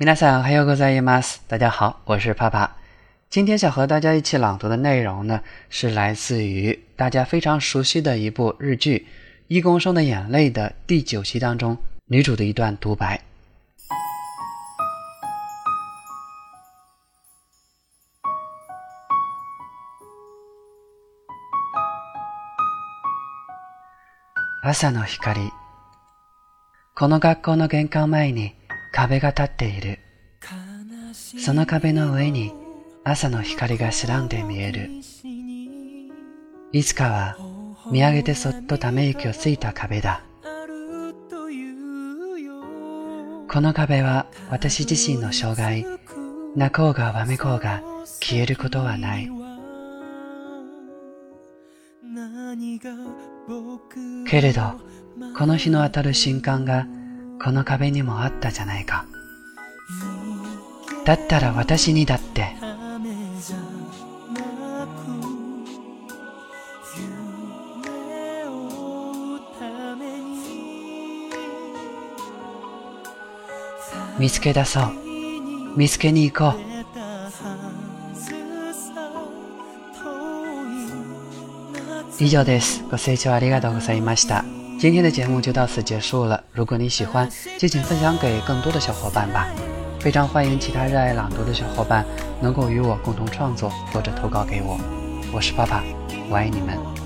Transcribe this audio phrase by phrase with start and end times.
[0.00, 1.42] 皆さん、おはようございます。
[1.48, 2.76] 大家好，我是帕帕。
[3.28, 8.98] 今天想和大家一起朗读的内容呢，是来自于大家非常熟悉的一部日剧《
[9.48, 13.20] 一公升的眼泪》的第九集当中女主的一段独白。
[24.62, 25.52] 朝の光
[26.96, 28.52] この学校の玄関前に
[28.91, 29.99] 壁が立っている。
[31.13, 32.53] その壁の上に
[33.03, 34.89] 朝の光が白んで見える。
[36.73, 37.37] いつかは
[37.89, 40.23] 見上げてそっとため息をついた壁だ。
[43.47, 45.85] この壁は私自身の障害
[46.55, 47.81] 泣こうがわめこうが
[48.21, 49.29] 消えることはない。
[54.27, 54.61] けれど
[55.37, 56.87] この日の当たる瞬間が
[57.43, 59.05] この壁にもあったじゃないか
[61.05, 62.55] だったら私にだって
[74.19, 74.93] 見つけ出そう
[75.75, 76.71] 見つけに行こう
[82.23, 82.83] 以上です。
[82.91, 84.60] ご清聴ありがとうございました。
[84.81, 86.43] 今天的节目就到此结束了。
[86.51, 87.29] 如果你喜欢，
[87.59, 89.47] 就请分享给更多的小伙伴吧。
[89.99, 92.03] 非常欢迎其他热爱朗读的小伙伴
[92.41, 94.79] 能够与我共同创作或者投稿给我。
[95.31, 95.83] 我是爸爸，
[96.31, 97.00] 我爱你们。